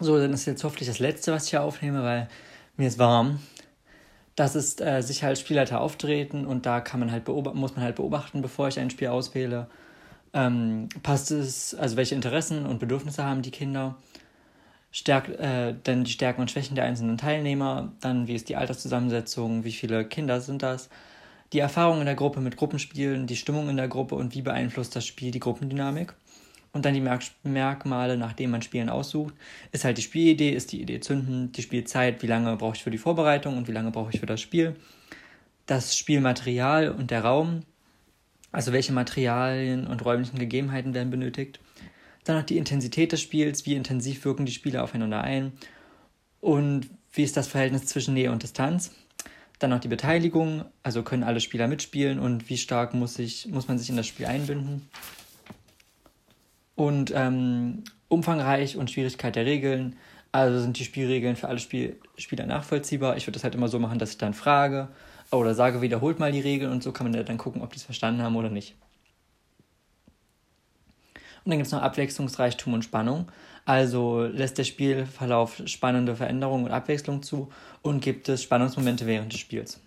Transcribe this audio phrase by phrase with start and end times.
[0.00, 2.28] So, dann ist jetzt hoffentlich das letzte, was ich hier aufnehme, weil
[2.76, 3.40] mir ist warm.
[4.36, 7.96] Das ist äh, sich als Spielleiter auftreten und da kann man halt muss man halt
[7.96, 9.68] beobachten, bevor ich ein Spiel auswähle.
[10.32, 13.96] Ähm, passt es, also welche Interessen und Bedürfnisse haben die Kinder?
[14.92, 19.64] Stärk, äh, dann die Stärken und Schwächen der einzelnen Teilnehmer, dann wie ist die Alterszusammensetzung,
[19.64, 20.88] wie viele Kinder sind das,
[21.52, 24.94] die Erfahrung in der Gruppe mit Gruppenspielen, die Stimmung in der Gruppe und wie beeinflusst
[24.96, 26.14] das Spiel die Gruppendynamik.
[26.78, 29.34] Und dann die Merk Merkmale, nach denen man Spielen aussucht,
[29.72, 32.92] ist halt die Spielidee, ist die Idee zündend, die Spielzeit, wie lange brauche ich für
[32.92, 34.76] die Vorbereitung und wie lange brauche ich für das Spiel,
[35.66, 37.64] das Spielmaterial und der Raum,
[38.52, 41.58] also welche Materialien und räumlichen Gegebenheiten werden benötigt,
[42.22, 45.50] dann noch die Intensität des Spiels, wie intensiv wirken die Spieler aufeinander ein
[46.40, 48.92] und wie ist das Verhältnis zwischen Nähe und Distanz.
[49.58, 53.66] Dann noch die Beteiligung, also können alle Spieler mitspielen und wie stark muss, ich, muss
[53.66, 54.88] man sich in das Spiel einbinden.
[56.78, 59.96] Und ähm, umfangreich und Schwierigkeit der Regeln,
[60.30, 63.16] also sind die Spielregeln für alle Spiel Spieler nachvollziehbar.
[63.16, 64.86] Ich würde das halt immer so machen, dass ich dann frage
[65.32, 67.82] oder sage, wiederholt mal die Regeln und so kann man dann gucken, ob die es
[67.82, 68.76] verstanden haben oder nicht.
[71.44, 73.26] Und dann gibt es noch Abwechslungsreichtum und Spannung.
[73.64, 77.50] Also lässt der Spielverlauf spannende Veränderungen und Abwechslung zu
[77.82, 79.80] und gibt es Spannungsmomente während des Spiels.